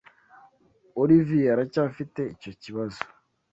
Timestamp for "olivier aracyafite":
1.01-2.21